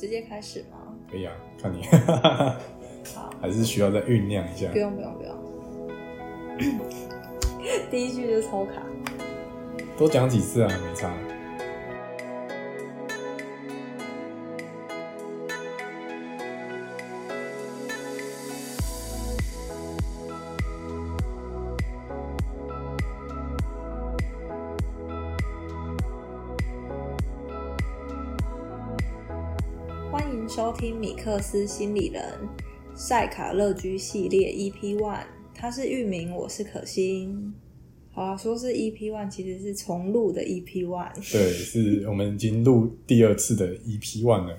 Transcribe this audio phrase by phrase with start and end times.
[0.00, 0.78] 直接开始吗？
[1.10, 1.82] 可以啊，看你，
[3.14, 4.78] 好，还是需要再酝酿一下不。
[4.78, 5.36] 用不用不用。
[7.90, 8.82] 第一句就超卡。
[9.98, 11.12] 多讲几次啊，没差。
[30.80, 32.24] 听米克斯心理人
[32.94, 37.52] 塞卡乐居系列 EP One，他是域名，我是可心。
[38.10, 41.12] 好啊，说是 EP One，其实是重录的 EP One。
[41.30, 44.56] 对，是我们已经录第二次的 EP One 了，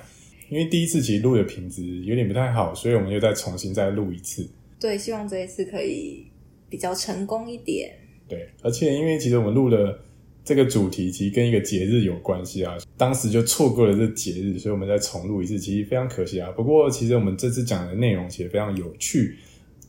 [0.49, 4.47] 因为第一次其实录的品质有点不太好，所以我们又再重新再录一次。
[4.79, 6.27] 对，希望这一次可以
[6.69, 7.91] 比较成功一点。
[8.27, 9.99] 对，而且因为其实我们录的
[10.43, 16.51] 这个主题其实跟一个节日有关系啊，当时就错过了这节日，所以我们再重录一次，其实非常可惜啊。
[16.51, 19.37] 不过其实我们这次讲的内容其实非常有趣，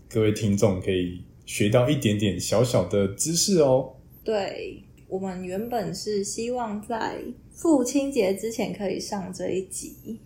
[0.08, 3.94] 各位听众可以学到一点点小小的知识哦。
[4.22, 7.16] 对我们原本是希望在
[7.50, 10.20] 父亲节之前可以上这一集，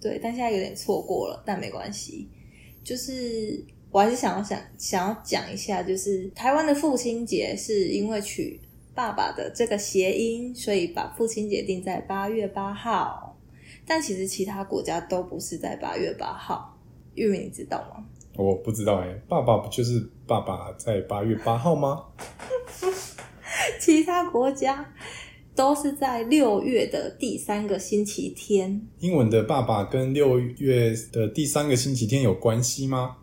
[0.00, 2.28] 对，但现在有点错过了，但没关系。
[2.84, 8.60] 就是我还是想要想想要讲一下，就是台湾的父亲节是因为取
[8.96, 13.36] 爸爸的这个谐音，所以把父亲节定在八月八号。
[13.86, 16.76] 但其实其他国家都不是在八月八号，
[17.14, 18.04] 玉米你知道吗？
[18.36, 22.04] 我不知道哎、爸爸不就是爸爸在八月八号吗？
[23.78, 24.92] 其他国家
[25.54, 28.80] 都是在六月的第三个星期天。
[29.00, 33.18] 英文的爸爸跟六月的第三个星期天有关系吗？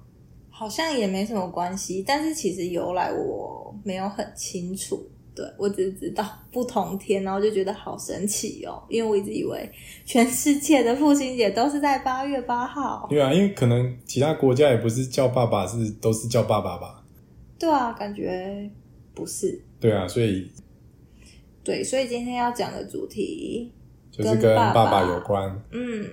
[0.49, 5.09] 好像也没什么关系，但是其实由来我没有很清楚。
[5.35, 9.67] 对我只知道不同天，然后就觉得好神奇哦，因为我一直以为
[10.05, 13.07] 全世界的父亲节都是在八月八号。
[13.09, 17.03] 对啊，因为可能其他国家也不是叫爸爸，是都是叫爸爸吧？
[17.57, 18.69] 对啊，感觉
[19.15, 19.63] 不是。
[19.79, 20.51] 对啊，所以
[21.63, 23.71] 对，所以今天要讲的主题，
[24.11, 25.61] 就是跟跟爸爸有关。
[25.71, 26.05] 嗯，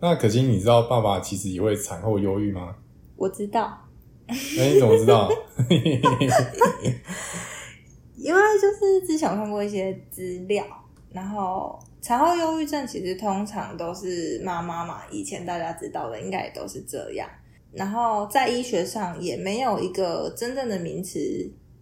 [0.00, 2.74] 那可心，你知道爸爸其实也会产后忧郁吗？
[3.16, 3.86] 我知道，
[4.26, 5.30] 哎、你怎么知道？
[8.24, 10.64] 因为就是之前有看过一些资料，
[11.12, 17.28] 然后产后忧郁症其实通常都是妈妈嘛，以前大家知道的应该也都是这样。
[17.70, 21.20] 然后在医学上也没有一个真正的名词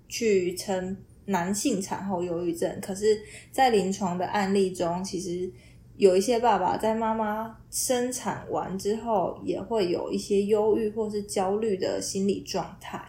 [0.09, 3.23] 去称男性产后忧郁症，可是，
[3.53, 5.49] 在临床的案例中，其实
[5.97, 13.01] 有一些爸爸在妈妈生产完之后，也会有一些忧郁或是焦虑的心理状态。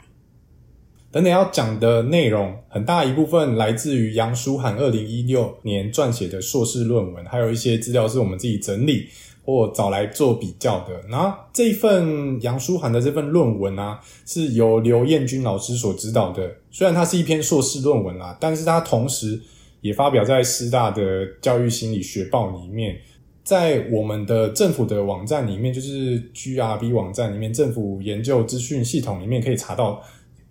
[1.13, 9.06] 等等要讲的内容，很大一部分来自于杨舒涵二零一六年撰写的硕士论文，还有一些资料是我们自己整理
[9.46, 11.00] 或找来做比较的。
[11.09, 16.52] 那这一份杨舒涵的这份论文啊，是由刘彦君老师所指导的。
[16.72, 19.40] 虽然它是一篇硕士论文啦，但是它同时
[19.81, 22.97] 也发表在师大的教育心理学报里面。
[23.44, 30.02] 在我们的政府的网站里面，就是 GRB 网站里面，政府研究资讯系统里面可以查到。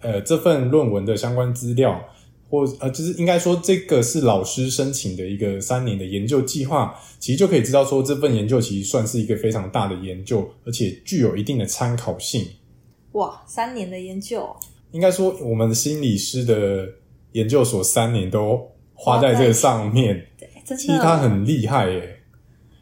[0.03, 2.05] 呃，这份论文的相关资料，
[2.51, 12.47] 或呃，就是应该说，这个是老师申请的一个三年的研究计划，其实就可以知道说，这份研究其实算是一个非常大的研究，而且具有一定的参考性。
[13.13, 14.55] 哇，三年的研究，
[14.91, 16.89] 应该说，我们心理师的
[17.33, 22.19] 研究所三年都花在这个上面，对，真其实他很厉害耶。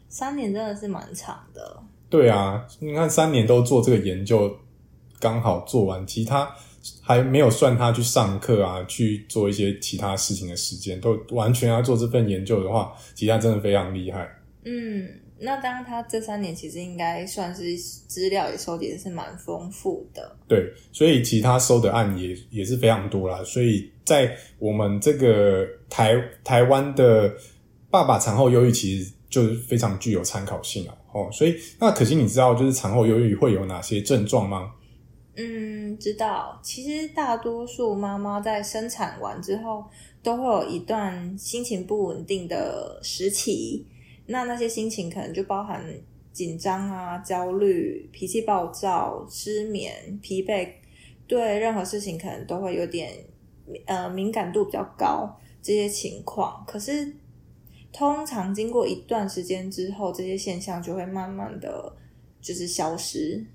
[0.09, 1.81] 三年真的是蛮长的。
[2.09, 4.53] 对啊，你看三年都做这个研究，
[5.19, 6.53] 刚好做完，其他
[7.01, 14.27] 还没有算他去上课啊，去做一些其他事情的时间，都完全要做这份研究的话，其实他真的非常厉害。
[14.63, 15.07] 嗯，
[15.39, 20.35] 那当然，他这三年其实应该算是资料也收集的是蛮丰富的。
[20.47, 23.43] 对，所以其他收的案也也是非常多啦。
[23.43, 27.33] 所以在我们这个台台湾的
[27.89, 30.95] 爸爸产后忧郁，其实就是非常具有参考性啊。
[31.13, 34.71] 哦，所以那可惜你知道，就是产后忧郁会有哪些症状吗？
[35.35, 36.59] 嗯，知道。
[36.61, 39.85] 其实大多数妈妈在生产完之后，
[40.21, 43.85] 都会有一段心情不稳定的时期。
[44.27, 45.83] 那那些心情可能就包含
[46.33, 50.69] 紧张啊、焦虑、脾气暴躁、失眠、疲惫，
[51.27, 53.11] 对任何事情可能都会有点
[53.85, 56.63] 呃敏感度比较高这些情况。
[56.67, 57.15] 可是
[57.93, 61.95] 通常经过一段时间之后，这些现象就会慢慢的
[62.41, 63.45] 就是消失。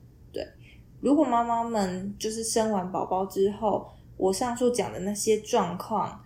[1.06, 3.86] 如果妈妈们就是生完宝宝之后，
[4.16, 6.20] 我上述讲的那些状况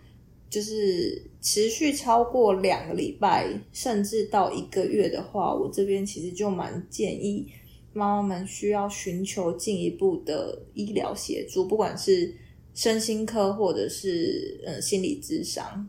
[0.49, 7.47] 就是持续超过两个礼拜，甚至到一个月的话，我这边其实就蛮建议
[7.93, 12.35] 妈妈们需要寻求进一步的医疗协助，不管是
[12.73, 15.87] 身心科或者是嗯心理咨商。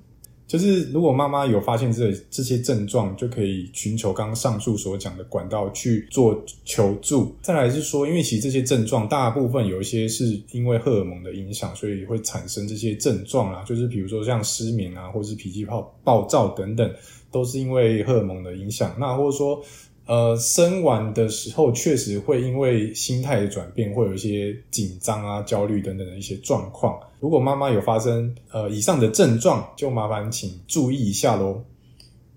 [0.51, 7.33] 就是如果妈妈有发现这这些症状，就可以寻求刚刚上述所讲的管道去做求助。
[7.41, 16.93] 再来是说，因为其实这些症状大部分有一些是因为荷尔蒙的影响，所以会产生这些症状啊，就是比如说像失眠啊，或是脾气暴暴躁等等，
[17.31, 18.93] 都是因为荷尔蒙的影响。
[18.99, 19.63] 那或者说。
[20.07, 26.99] 呃，生完的时候确实会因为心态的转变，会有一些紧张啊、焦虑等等的一些状况。
[27.19, 31.63] 如果妈妈有发生呃以上的症状，就麻烦请注意一下喽。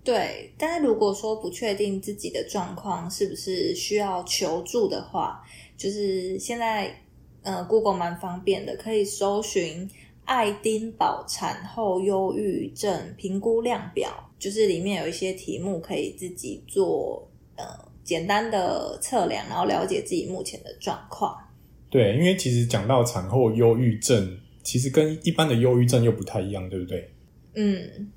[0.05, 5.43] 对，但是如果说不确定自己的状况是不是需要求助的话，
[5.77, 6.95] 就是现在
[7.43, 9.91] 呃，Google 蛮方便的，可以搜寻
[10.27, 17.27] 爱丁堡产后忧郁症评估量表，就是里面有一些题目可以自己做。
[17.57, 17.65] 呃，
[18.03, 21.37] 简单的测量，然后了解自己目前的状况。
[21.91, 27.11] 对，因为其实讲到产后忧郁症，其实跟一般的忧郁症又不太一样，对不对？
[27.55, 28.11] 嗯，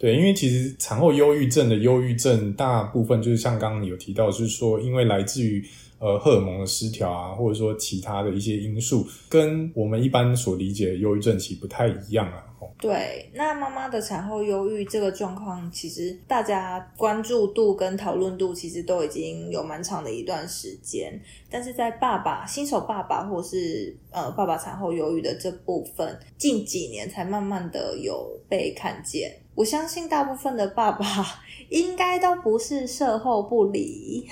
[0.00, 5.62] 对，因为其实产后忧郁症的忧郁症，大部分就是像刚刚你有提到，就是说因为来自于
[5.98, 12.46] 呃荷尔蒙的失调啊，或者说其他的一些因素，跟我们一般所理解的忧郁症其实不太一样啊。
[12.78, 21.20] 对，那妈妈的产后忧郁这个状况，其实大家关注度跟讨论度其实都已经有蛮长的一段时间，
[21.50, 29.30] 但是在爸爸新手爸爸或是呃爸爸产后忧郁的这部分，近几年才慢慢的有被看见。
[29.60, 31.04] 我相信大部分的爸爸
[31.68, 34.26] 应该都不是事后不理，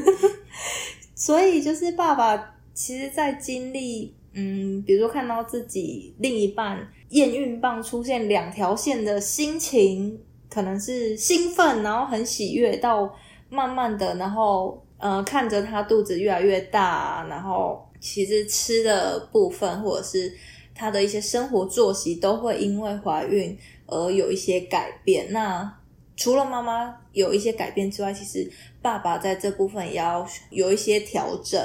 [1.14, 6.88] 所以就是爸爸其实，在经历嗯，比如说看到自己另一半。
[7.10, 10.18] 验孕棒出现两条线的心情，
[10.48, 13.14] 可能是兴奋，然后很喜悦，到
[13.50, 20.32] 慢慢的，然后呃看着他肚子越来越大，然后其实吃的部分或者是
[20.74, 23.54] 他的一些生活作息都会因为怀孕
[23.92, 25.30] 而有一些改变。
[25.32, 25.72] 那
[26.16, 28.50] 除了妈妈有一些改变之外，其实
[28.80, 31.60] 爸爸在这部分也要有一些调整，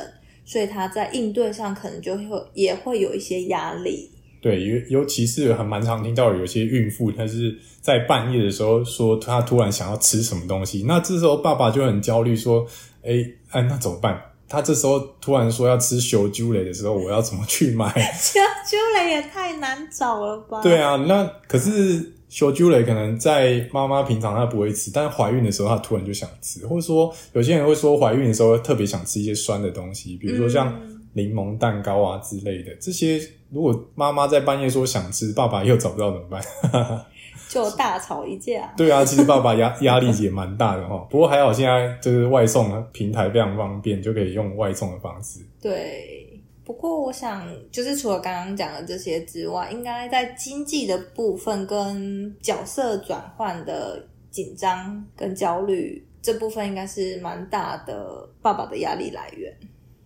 [0.45, 4.11] 所以他在应对上可能就会也会有一些压力。
[4.39, 12.65] 对，尤尤其是很蛮常听到有些孕妇，她是在半夜的时候说她突然想要吃什么东西，那这时候爸爸就很焦虑，说
[13.03, 14.21] ：“哎哎，那怎么办？
[14.47, 17.89] 他这时候突然说要吃小猪雷的时候，我要怎么去买？
[18.13, 18.39] 小
[18.69, 30.73] 猪雷也太难找了吧？”对啊，那可是小猪雷可能在妈妈平常她不会吃，但是怀孕的时候她突然就想吃，或者说有些人会说怀孕的时候特别想吃一些酸的东西，比如说像。
[31.13, 33.19] 柠檬蛋糕啊之类的，这些
[33.49, 36.43] 如果妈妈在半夜说想吃，爸爸又找不到怎么办？
[37.49, 38.71] 就大吵一架。
[38.77, 41.07] 对啊，其实爸爸压压力也蛮大的哈。
[41.09, 45.39] 不过还好，现在就是外送平台非常方便，就可以用外送的方式。
[45.59, 46.26] 对，
[46.67, 59.57] 不过我想，就是除了刚刚讲的这些之外，应该在经济的部分跟角色转换的紧张跟焦虑这部分，应该是蛮大的爸爸的压力来源。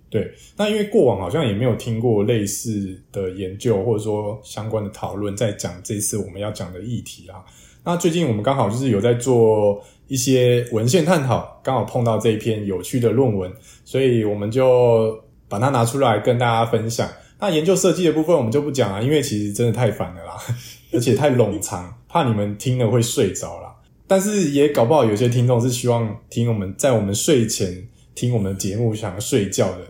[0.08, 7.44] 对，那因为过往好像也没有听过类似的研究，或者说相关的讨论，在讲这次我们要讲的议题啊。
[7.84, 13.52] 那最近我们刚好就是有在做一些文献探讨，刚好碰到这一篇有趣的论文，
[13.84, 15.20] 所以我们就
[15.51, 17.08] 把它拿出来跟大家分享。
[17.39, 20.36] 那研究设计的部分我们就不讲了，因为其实真的太烦了啦，
[20.91, 23.75] 而且太冗长，怕你们听了会睡着啦。
[24.08, 27.88] 但是也搞不好有些听众是希望听我们在我们睡前。
[28.13, 29.88] 听我们节目想要睡觉的，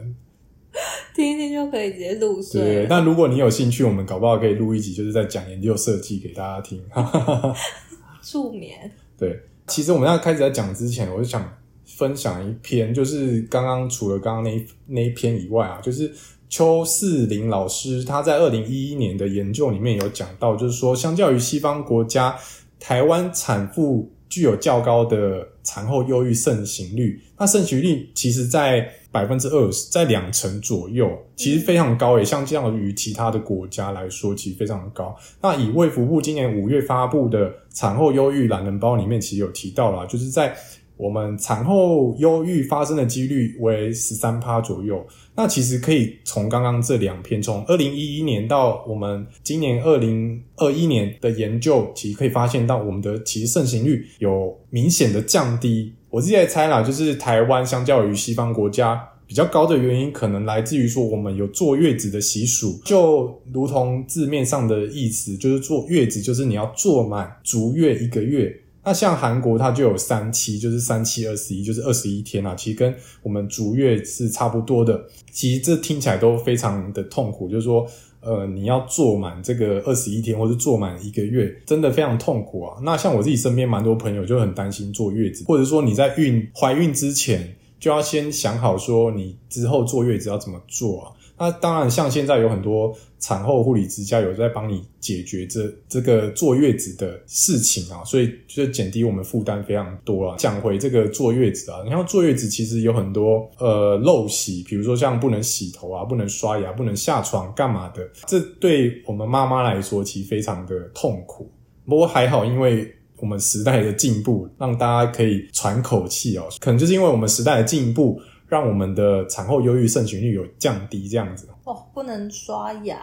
[1.15, 2.62] 听一听就可以直接入睡。
[2.62, 6.80] 对，但如果你有兴趣，我们搞不好可以录一集，就是在讲研究设计给大家听。
[8.22, 8.91] 助眠。
[9.18, 11.51] 对，其实我们要开始在讲之前，我就想
[11.98, 16.12] 分享一篇，就是刚刚除了刚刚那那一篇以外啊，就是
[16.50, 22.38] 邱四林老师他在二零一一年的研究里面有讲到，就是说，相较于西方国家，
[22.79, 24.12] 台湾产妇。
[24.31, 31.05] 具有较高的产后忧郁盛行率，那盛行率其实在百分之二十，在两成左右，
[31.36, 35.13] 其实非常高，也相较于其他的国家来说，其实非常高。
[35.41, 40.55] 那以卫福部今年五月发布的产后忧郁懒人包里面，其实有提到了，就是在。
[41.01, 45.03] 我们产后忧郁发生的几率为十三趴左右。
[45.36, 55.93] 那其实可以从刚刚这两篇，从二零一一年到我们今年二零二一年的研究，其实可以发现到我们的其实盛行率有明显的降低。
[56.12, 68.55] 我自己猜啦，就是台湾相较于西方国家，比较高的原因，可能来自于说我们有坐月子的习俗，就如同字面上的意思，就是坐月子，就是你要坐满足月一个月。
[68.84, 75.06] 那像韩国，它就有三期，就是三七二十一，就是二十一天啊，其实跟我们足月是差不多的。
[75.32, 77.88] 其实这听起来都非常的痛苦，就是说。
[78.24, 82.78] 呃，你要做满这个二十一天，或是做满一个月，真的非常痛苦啊。
[82.84, 91.12] 那像我自己身边蛮多朋友就很担心坐月子，或者说你在孕怀孕之前就要先想好说你之后坐月子要怎么做啊。
[91.41, 100.36] 那当然，像现在有很多产后护理之家有在帮你解决这这个坐月子的事情啊，所以就减低我们负担非常多啊。
[100.38, 111.51] 讲回这个坐月子啊，你看坐月子其实有很多呃陋习，比如说像不能洗头啊、不能刷牙、不能下床干嘛的，这对我们妈妈来说其实非常的痛苦。
[111.88, 116.48] 不过还好，因为我们时代的进步，让大家可以喘口气哦。
[116.60, 118.21] 可能就是因为我们时代的进步。
[118.51, 123.00] 让我们的产后忧郁盛行率有降低，这样子哦，不能刷牙，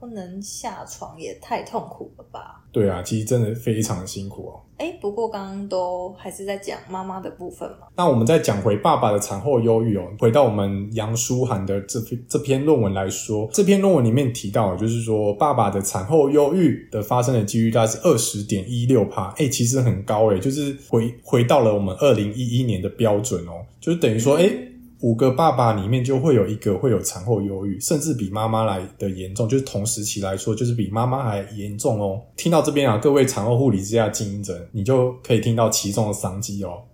[0.00, 2.64] 不能下床，也太痛苦了吧？
[2.72, 4.60] 对啊，其实真的非常的辛苦哦。
[4.78, 7.88] 哎，不过刚刚都还是在讲妈妈的部分嘛。
[7.94, 24.50] 那我们再讲回爸爸的产后忧郁哦，回到我们杨舒涵的这篇这篇论文来说，这篇论文里面提到，就是说爸爸的产后忧郁的发生的几率大概是二十点一六帕，哎，其实很高哎，就是回回到了我们二零一一年的标准哦，就是等于说哎。
[25.00, 32.22] 五个爸爸里面就会有一个会有产后忧郁，甚至比妈妈来的严重，就是同时期来说，就是比妈妈还严重哦。
[32.36, 36.84] 听到这边啊，各位产后护理之家经营者，你就可以听到其中的商机哦。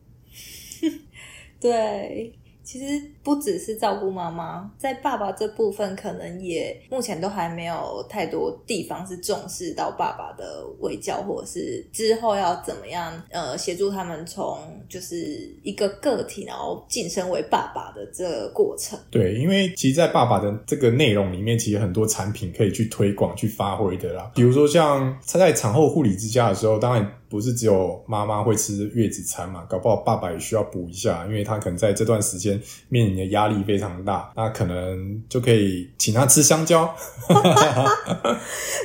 [1.60, 2.32] 对。
[2.64, 18.98] 其实不只是照顾妈妈，在爸爸这部分，可能也目前都还没有太多地方是重视到爸爸的微教，或者是之后要怎么样呃协助他们从就是一个个体，然后晋升为爸爸的这个过程。
[19.10, 24.30] 对，因为其实，在爸爸的这个内容里面，其实很多产品可以去推广、去发挥的啦。
[24.34, 27.12] 比如说，像他在产后护理之家的时候，当然。
[27.32, 29.64] 不是只有妈妈会吃月子餐嘛？
[29.64, 32.60] 搞不好爸爸也需要补一下，因为他可能在这段时间
[32.90, 36.82] 面临的压力非常大，那可能就可以请他吃香蕉。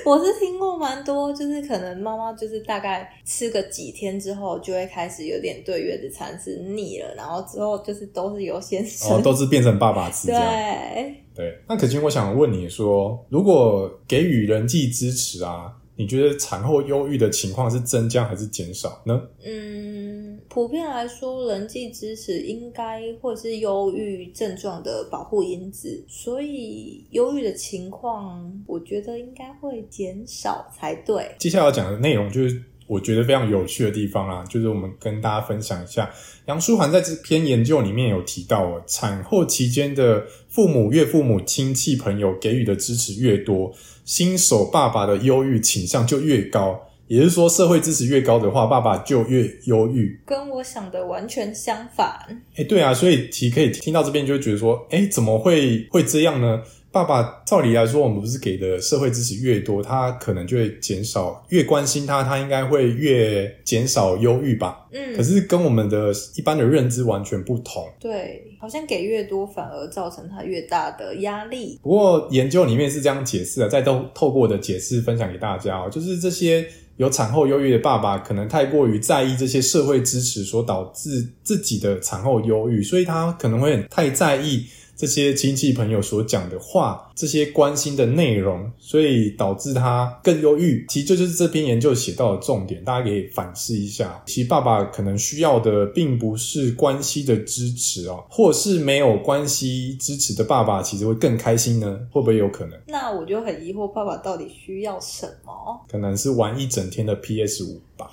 [0.06, 10.28] 我是听过蛮多，就是可能妈妈就是大概吃个几天之后，就会开始有点对月子餐是腻了，然后之后就是都是由先生，哦，都是变成爸爸吃。
[10.32, 15.74] 对对，那可心，我想问你说，如果给予人际支持啊？
[15.98, 19.22] 你觉得产后忧郁的情况是增加还是减少呢？
[19.44, 31.36] 嗯，普遍来说，人际支持应该会是忧郁症状的保护因子，所以忧郁的情况，我觉得应该会减少才对。
[31.40, 36.10] 接下来要讲的内容就是我觉得非常有趣的地方啊，就是我们跟大家分享一下，
[36.46, 43.74] 杨舒涵在这篇研究里面有提到哦，产后期间的父母、岳父母、亲戚朋友给予的支持越多。
[44.06, 50.18] 新手爸爸的忧郁倾向就越高，也就是说，社会支持越高的话，爸爸就越忧郁。
[50.26, 52.42] 跟我想的完全相反。
[52.56, 56.62] 哎，对啊，所以其可以听到这边就会觉得说，哎，怎么会会这样呢？
[56.92, 64.88] 爸爸照理来说，我们不是给的社会支持越多，他可能就会减少越关心他，他应该会越减少忧郁吧？
[64.92, 67.86] 嗯，可是跟我们的一般的认知完全不同。
[68.00, 71.80] 对，好像给越多反而造成他越大的压力。
[71.84, 76.66] 不过研究里面是这样解释的，再透透过的解释分享给大家哦，就是这些
[76.96, 84.66] 有产后忧郁的爸爸，可能太过于在意这些社会支持所导致自己的产后忧郁，所以他可能会太在意。
[84.98, 90.84] 这些亲戚朋友所讲的话，这些关心的内容，所以导致他更忧郁。
[90.90, 94.24] 其实这就是这篇研究写到的重点，大家可以反思一下。
[94.26, 102.00] 其实爸爸可能需要的并不是关系的支持哦，或是没有关系支持的爸爸，其实会更开心呢？
[102.12, 102.80] 会不会有可能？
[102.88, 105.80] 那我就很疑惑，爸爸到底需要什么？
[105.88, 108.10] 可能是玩一整天的 PS 五吧。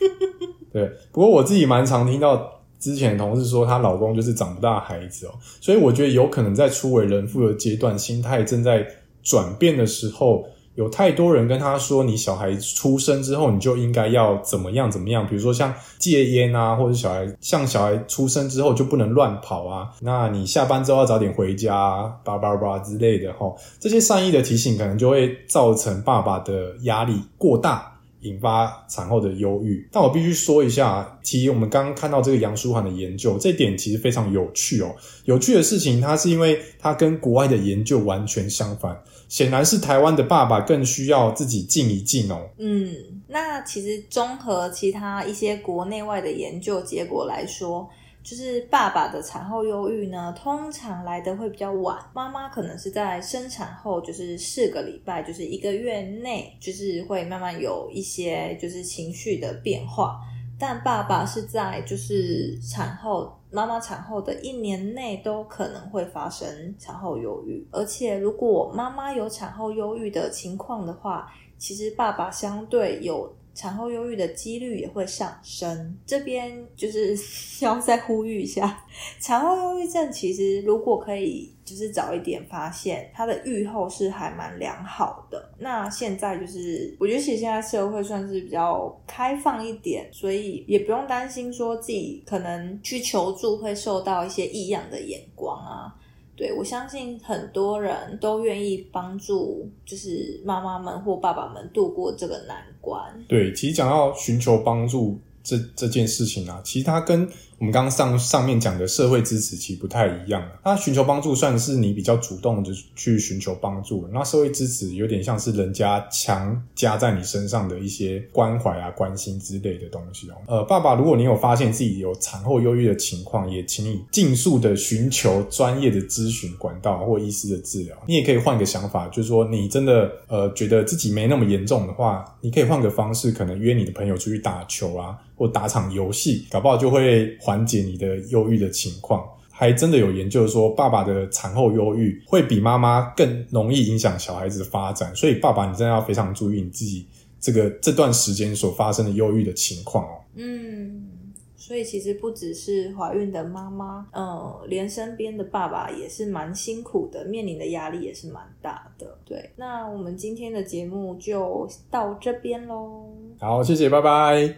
[0.72, 2.61] 对，不过我自己蛮常听到。
[2.82, 8.84] 之前同事说她老公就是长不大孩子哦，所以我觉得有可能在初为人父的阶段，心态正在
[9.22, 27.91] 转变的时候，有太多人跟他说，你小孩出生之后你就应该要怎么样怎么样，比如说像戒烟啊，或者小孩像小孩出生之后就不能乱跑啊，那你下班之后要早点回家，叭叭叭之类的哈，这些善意的提醒可能就会造成爸爸的压力过大。
[28.22, 34.94] 引发产后的忧郁，但我必须说一下，其实我们刚刚看到这个杨舒涵的研究，这点其实非常有趣哦。
[35.24, 38.96] 有趣的事情，它是因为它跟国外的研究完全相反，
[39.28, 42.48] 显然是台湾的爸爸更需要自己静一静哦。
[42.58, 42.94] 嗯，
[43.28, 47.88] 那其实综合其他一些国内外的研究结果来说。
[48.22, 60.20] 就是爸爸的产后忧郁呢，通常来的会比较晚，妈妈可能是在生产后就是四个礼拜，就是一个月内，就是会慢慢有一些就是情绪的变化。
[60.56, 73.34] 但爸爸是在就是产后，妈妈产后的一年内都可能会发生产后忧郁，而且如果妈妈有产后忧郁的情况的话，其实爸爸相对有。
[73.54, 77.16] 产后忧郁的几率也会上升，这边就是
[77.64, 78.84] 要再呼吁一下，
[79.20, 85.50] 产后忧郁症其实如果可以就是早一点发现，它的预后是还蛮良好的。
[85.58, 95.94] 那现在就是我觉得其实现在社会算是比较开放一点，所以也不用担心说自己可能去求助会受到一些异样的眼光啊。
[96.34, 103.00] 对，我相信很多人都愿意帮助，就是妈妈们或爸爸们度过这个难关。
[103.28, 107.28] 对，其实讲到寻求帮助这这件事情啊，其实它跟
[107.62, 120.34] 我们刚刚上上面讲的社会支持其实不太一样那寻求帮助算是你比较主动的去寻求帮助，那社会支持有点像是人家强加在你身上的一些关怀啊、关心之类的东西哦。
[120.48, 127.96] 呃，爸爸，如果你有发现自己有产后忧郁的情况，也请你尽速的寻求专业的咨询管道或医师的治疗。
[128.08, 135.16] 你也可以换个想法，就是说你真的呃觉得自己没那么严重的话，你可以换个方式，可能约你的朋友出去打球啊。
[135.34, 139.24] 或打场游戏，搞不好就会解你的忧郁的情况。
[139.54, 145.14] 还真的有研究说，爸爸的产后忧郁会比妈妈更容易影响小孩子的发展。
[145.14, 147.06] 所以，爸爸你真的要非常注意你自己
[147.38, 150.18] 这个这段时间所发生的忧郁的情况哦。
[150.34, 151.06] 嗯，
[151.54, 159.16] 所以其实不只是怀孕的妈妈，嗯，连身边的爸爸也是蛮辛苦的，面临的压力也是蛮大的。
[159.24, 163.12] 对，那我们今天的节目就到这边喽。
[163.38, 164.50] 好，谢谢，拜拜。